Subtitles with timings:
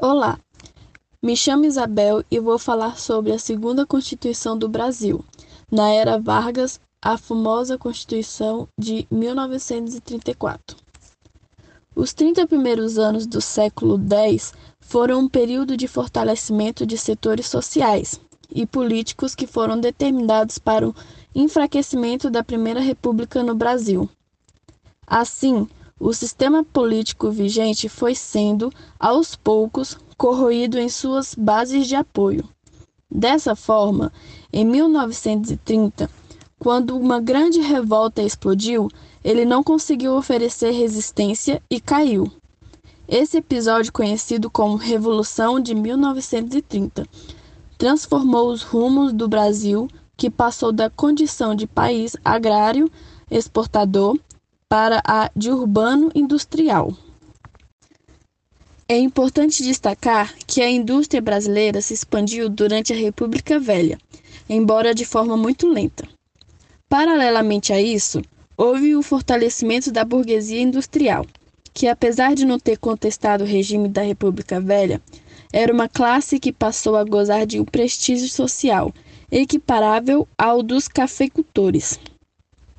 [0.00, 0.38] Olá,
[1.20, 5.24] me chamo Isabel e vou falar sobre a segunda Constituição do Brasil,
[5.72, 10.76] na era Vargas, a famosa Constituição de 1934.
[11.96, 18.20] Os 30 primeiros anos do século X foram um período de fortalecimento de setores sociais
[18.54, 20.94] e políticos que foram determinados para o
[21.34, 24.08] enfraquecimento da Primeira República no Brasil.
[25.04, 25.68] Assim,
[26.00, 32.48] o sistema político vigente foi sendo, aos poucos, corroído em suas bases de apoio.
[33.10, 34.12] Dessa forma,
[34.52, 36.10] em 1930,
[36.58, 38.88] quando uma grande revolta explodiu,
[39.24, 42.30] ele não conseguiu oferecer resistência e caiu.
[43.08, 47.06] Esse episódio, conhecido como Revolução de 1930,
[47.78, 52.90] transformou os rumos do Brasil, que passou da condição de país agrário
[53.30, 54.18] exportador
[54.68, 56.92] para a de urbano industrial.
[58.86, 63.98] É importante destacar que a indústria brasileira se expandiu durante a República Velha,
[64.48, 66.06] embora de forma muito lenta.
[66.88, 68.20] Paralelamente a isso,
[68.56, 71.24] houve o fortalecimento da burguesia industrial,
[71.72, 75.00] que apesar de não ter contestado o regime da República Velha,
[75.50, 78.92] era uma classe que passou a gozar de um prestígio social
[79.30, 81.98] equiparável ao dos cafeicultores.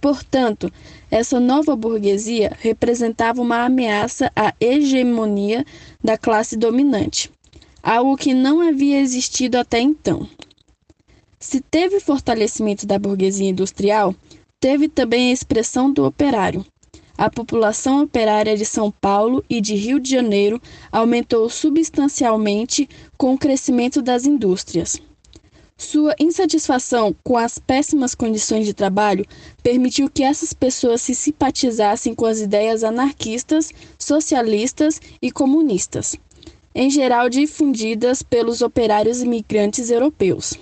[0.02, 0.72] Portanto,
[1.12, 5.66] essa nova burguesia representava uma ameaça à hegemonia
[6.02, 7.30] da classe dominante,
[7.84, 10.28] algo que não havia existido até então.
[11.40, 14.16] Se teve fortalecimento da burguesia industrial,
[14.60, 16.66] teve também a expressão do operário.
[17.18, 23.38] A população operária de São Paulo e de Rio de Janeiro aumentou substancialmente com o
[23.38, 25.02] crescimento das indústrias.
[25.80, 29.26] Sua insatisfação com as péssimas condições de trabalho
[29.64, 36.18] permitiu que essas pessoas se simpatizassem com as ideias anarquistas, socialistas e comunistas,
[36.76, 40.54] em geral difundidas pelos operários imigrantes europeus.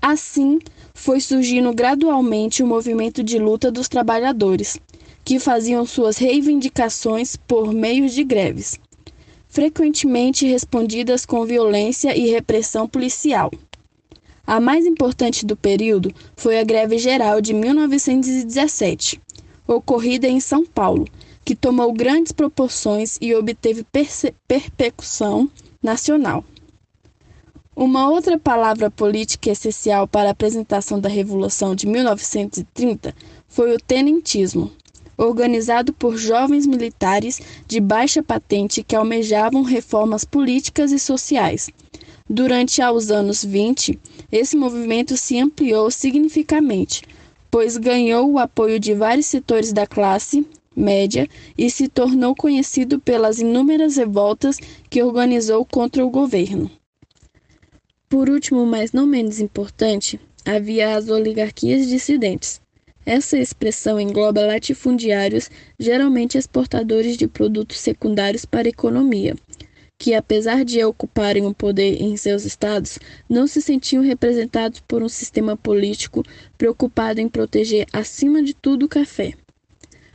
[0.00, 0.58] Assim,
[0.92, 4.78] foi surgindo gradualmente o movimento de luta dos trabalhadores,
[5.24, 8.78] que faziam suas reivindicações por meio de greves,
[9.48, 13.50] frequentemente respondidas com violência e repressão policial.
[14.46, 19.20] A mais importante do período foi a Greve Geral de 1917,
[19.66, 21.04] ocorrida em São Paulo,
[21.44, 23.84] que tomou grandes proporções e obteve
[24.46, 25.50] persecução
[25.82, 26.44] nacional.
[27.74, 33.14] Uma outra palavra política essencial para a apresentação da Revolução de 1930
[33.48, 34.70] foi o tenentismo,
[35.18, 41.68] organizado por jovens militares de baixa patente que almejavam reformas políticas e sociais.
[42.28, 43.98] Durante os anos 20,
[44.32, 47.02] esse movimento se ampliou significativamente,
[47.48, 50.44] pois ganhou o apoio de vários setores da classe
[50.74, 54.58] média e se tornou conhecido pelas inúmeras revoltas
[54.90, 56.70] que organizou contra o governo.
[58.08, 62.60] Por último, mas não menos importante, havia as oligarquias dissidentes.
[63.04, 65.48] Essa expressão engloba latifundiários,
[65.78, 69.36] geralmente exportadores de produtos secundários para a economia,
[69.98, 72.98] que, apesar de ocuparem o poder em seus estados,
[73.28, 76.22] não se sentiam representados por um sistema político
[76.58, 79.34] preocupado em proteger, acima de tudo, o café.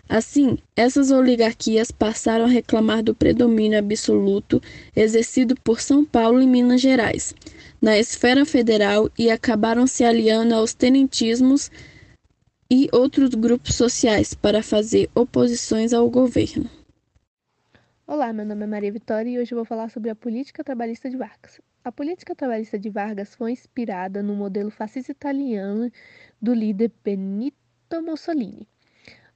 [0.08, 4.62] Assim, essas oligarquias passaram a reclamar do predomínio absoluto
[4.96, 7.34] exercido por São Paulo e Minas Gerais
[7.81, 11.72] na esfera federal e acabaram se aliando aos tenentismos
[12.69, 16.69] e outros grupos sociais para fazer oposições ao governo.
[18.14, 21.16] Olá, meu nome é Maria Vitória e hoje vou falar sobre a política trabalhista de
[21.16, 21.62] Vargas.
[21.82, 25.90] A política trabalhista de Vargas foi inspirada no modelo fascista italiano
[26.42, 27.56] do líder Benito
[28.04, 28.68] Mussolini.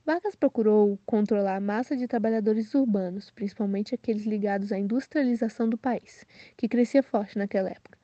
[0.06, 6.26] Vargas procurou controlar a massa de trabalhadores urbanos, principalmente aqueles ligados à industrialização do país,
[6.58, 7.98] que crescia forte naquela época.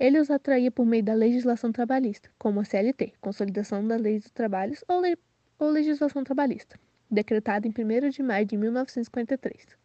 [0.00, 4.30] Ele os atraía por meio da legislação trabalhista, como a CLT, Consolidação da Lei dos
[4.30, 5.18] Trabalhos, ou, lei,
[5.58, 6.80] ou legislação trabalhista,
[7.10, 9.83] decretada em 1 de maio de 1953.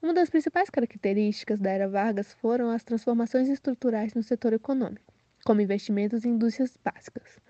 [0.00, 5.12] Uma das principais características da era Vargas foram as transformações estruturais no setor econômico,
[5.44, 7.40] como investimentos em indústrias básicas,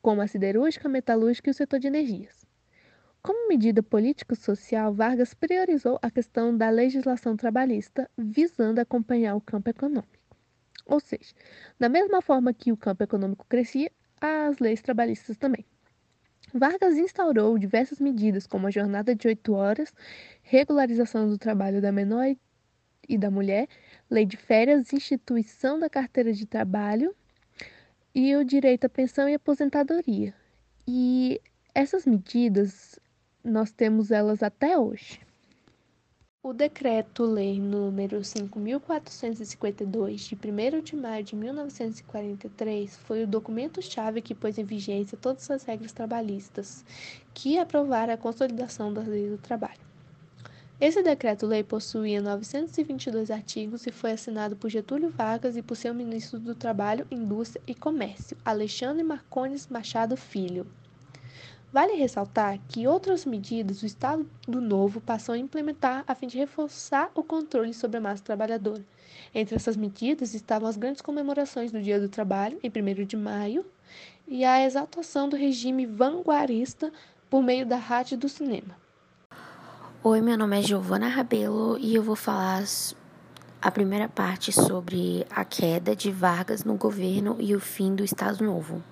[0.00, 2.46] como a siderúrgica, metalúrgica e o setor de energias.
[3.22, 10.16] Como medida político-social, Vargas priorizou a questão da legislação trabalhista, visando acompanhar o campo econômico.
[10.86, 11.34] Ou seja,
[11.78, 15.66] da mesma forma que o campo econômico crescia, as leis trabalhistas também.
[16.52, 19.94] Vargas instaurou diversas medidas, como a jornada de oito horas,
[20.42, 22.34] regularização do trabalho da menor
[23.08, 23.68] e da mulher,
[24.10, 27.14] lei de férias, instituição da carteira de trabalho
[28.14, 30.34] e o direito à pensão e aposentadoria.
[30.86, 31.40] E
[31.74, 32.98] essas medidas
[33.44, 35.20] nós temos elas até hoje.
[36.42, 44.56] O Decreto-Lei número 5452 de 1 de maio de 1943 foi o documento-chave que pôs
[44.56, 46.82] em vigência todas as regras trabalhistas
[47.34, 49.82] que aprovaram a consolidação das leis do trabalho.
[50.80, 56.38] Esse decreto-lei possuía 922 artigos e foi assinado por Getúlio Vargas e por seu ministro
[56.38, 60.66] do Trabalho, Indústria e Comércio, Alexandre Marcones Machado Filho.
[61.72, 66.36] Vale ressaltar que outras medidas o Estado do Novo passou a implementar a fim de
[66.36, 68.84] reforçar o controle sobre a massa trabalhadora.
[69.32, 73.64] Entre essas medidas estavam as grandes comemorações do Dia do Trabalho, em 1 de maio,
[74.26, 76.92] e a exaltação do regime vanguardista
[77.28, 78.76] por meio da rádio e do cinema.
[80.02, 82.64] Oi, meu nome é Giovana Rabelo e eu vou falar
[83.62, 88.42] a primeira parte sobre a queda de Vargas no governo e o fim do Estado
[88.42, 88.82] Novo.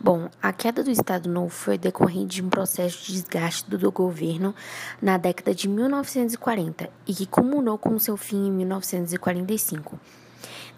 [0.00, 4.54] Bom, a queda do Estado Novo foi decorrente de um processo de desgaste do, governo
[5.00, 9.98] na década de 1940 e que culminou com seu fim em 1945.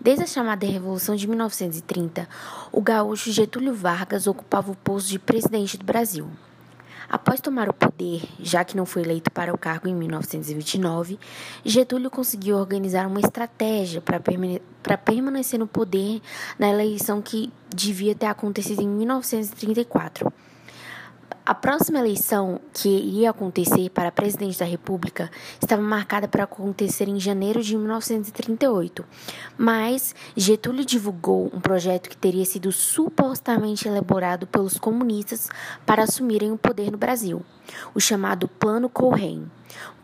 [0.01, 2.29] Desde a chamada Revolução de 1930,
[2.71, 6.29] o gaúcho Getúlio Vargas ocupava o posto de presidente do Brasil.
[7.09, 11.19] Após tomar o poder, já que não foi eleito para o cargo em 1929,
[11.65, 16.21] Getúlio conseguiu organizar uma estratégia para permanecer no poder
[16.59, 20.33] na eleição que devia ter acontecido em 1934.
[21.47, 25.31] A próxima eleição, que iria acontecer para presidente da República,
[25.63, 29.05] estava marcada para acontecer em janeiro de 1938,
[29.57, 35.49] mas Getúlio divulgou um projeto que teria sido supostamente elaborado pelos comunistas
[35.87, 37.45] para assumirem o poder no Brasil,
[37.95, 39.49] o chamado Plano Cohen.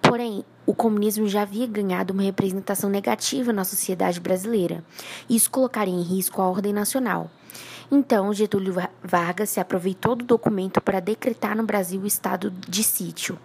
[0.01, 4.85] Porém, o comunismo já havia ganhado uma representação negativa na sociedade brasileira,
[5.29, 7.29] e isso colocaria em risco a ordem nacional.
[7.95, 8.75] Então, Getúlio
[9.05, 13.39] Vargas se aproveitou do documento para decretar no Brasil o estado de sítio.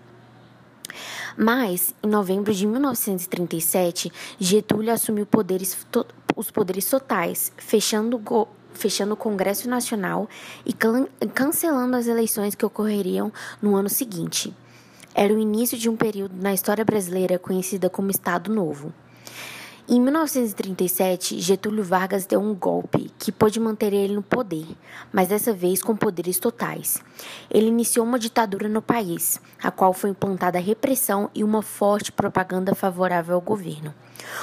[1.37, 4.09] Mas, em novembro de 1937,
[4.39, 5.77] Getúlio assumiu poderes,
[6.33, 8.21] os poderes totais, fechando,
[8.73, 10.29] fechando o Congresso Nacional
[10.65, 10.71] e
[11.27, 14.55] cancelando as eleições que ocorreriam no ano seguinte.
[15.13, 18.93] Era o início de um período na história brasileira conhecida como Estado Novo.
[19.89, 24.67] Em 1937, Getúlio Vargas deu um golpe que pôde manter ele no poder,
[25.13, 27.01] mas dessa vez com poderes totais.
[27.49, 32.75] Ele iniciou uma ditadura no país, a qual foi implantada repressão e uma forte propaganda
[32.75, 33.95] favorável ao governo.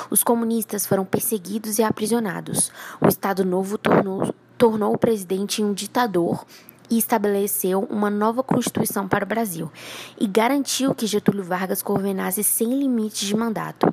[0.08, 2.72] Os comunistas foram perseguidos e aprisionados.
[2.98, 6.46] O Estado Novo tornou, tornou o presidente um ditador
[6.90, 9.70] e estabeleceu uma nova Constituição para o Brasil
[10.18, 13.92] e garantiu que Getúlio Vargas governasse sem limites de mandato.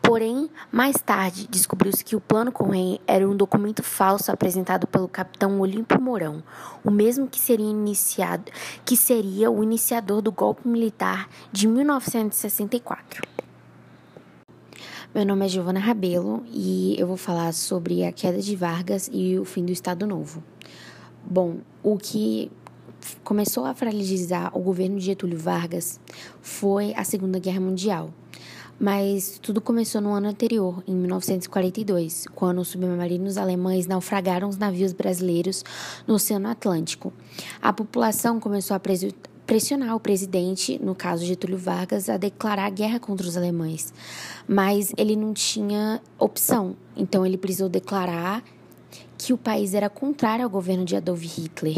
[0.00, 5.60] Porém, mais tarde, descobriu-se que o Plano Cohen era um documento falso apresentado pelo capitão
[5.60, 6.42] Olímpio Mourão,
[6.84, 8.50] o mesmo que seria, iniciado,
[8.84, 13.22] que seria o iniciador do golpe militar de 1964.
[15.14, 19.38] Meu nome é Giovana Rabelo e eu vou falar sobre a queda de Vargas e
[19.38, 20.42] o fim do Estado Novo.
[21.24, 22.50] Bom, o que
[23.24, 25.98] começou a fragilizar o governo de Getúlio Vargas
[26.40, 28.10] foi a Segunda Guerra Mundial.
[28.78, 34.92] Mas tudo começou no ano anterior, em 1942, quando os submarinos alemães naufragaram os navios
[34.92, 35.64] brasileiros
[36.06, 37.12] no Oceano Atlântico.
[37.60, 38.80] A população começou a
[39.46, 43.94] pressionar o presidente, no caso Getúlio Vargas, a declarar guerra contra os alemães.
[44.48, 48.42] Mas ele não tinha opção, então ele precisou declarar
[49.18, 51.76] que o país era contrário ao governo de Adolf Hitler.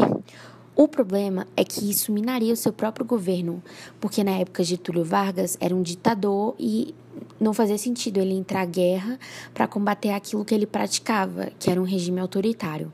[0.75, 3.63] O problema é que isso minaria o seu próprio governo,
[3.99, 6.93] porque na época Getúlio Vargas era um ditador e
[7.39, 9.17] não fazia sentido ele entrar à guerra
[9.53, 12.91] para combater aquilo que ele praticava, que era um regime autoritário.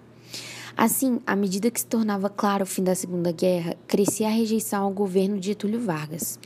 [0.78, 4.84] Assim, à medida que se tornava claro o fim da Segunda Guerra, crescia a rejeição
[4.84, 6.40] ao governo de Getúlio Vargas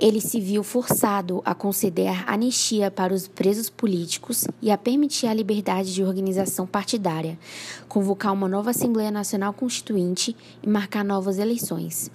[0.00, 5.34] ele se viu forçado a conceder anistia para os presos políticos e a permitir a
[5.34, 7.38] liberdade de organização partidária,
[7.86, 12.10] convocar uma nova Assembleia Nacional Constituinte e marcar novas eleições.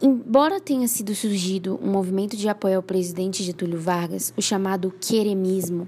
[0.00, 5.86] Embora tenha sido surgido um movimento de apoio ao presidente Getúlio Vargas, o chamado queremismo,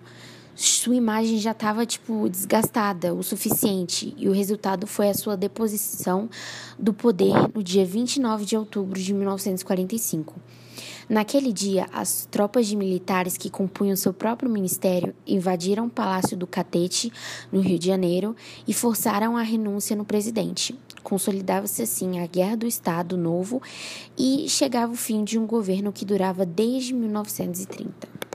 [0.54, 6.28] sua imagem já estava tipo desgastada o suficiente e o resultado foi a sua deposição
[6.78, 10.34] do poder no dia 29 de outubro de 1945.
[11.08, 16.46] Naquele dia, as tropas de militares que compunham seu próprio ministério invadiram o Palácio do
[16.46, 17.10] Catete,
[17.50, 18.36] no Rio de Janeiro,
[18.66, 20.78] e forçaram a renúncia no presidente.
[21.02, 23.62] Consolidava-se assim a Guerra do Estado Novo
[24.18, 28.27] e chegava o fim de um governo que durava desde 1930.